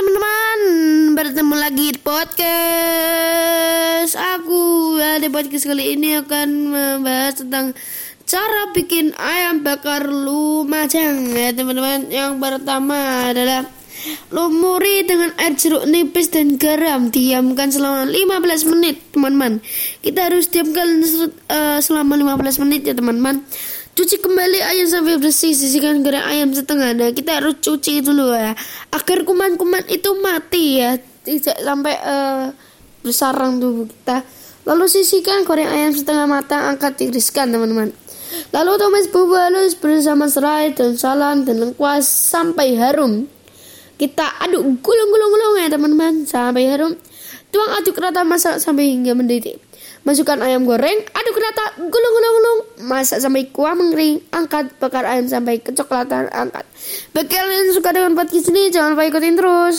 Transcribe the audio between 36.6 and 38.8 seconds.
angkat tiriskan teman-teman. Lalu